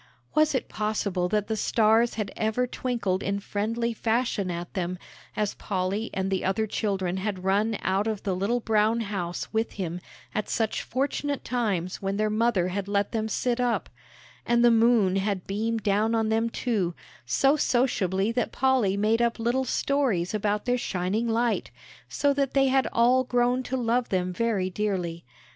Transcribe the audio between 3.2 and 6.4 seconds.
in friendly fashion at them, as Polly and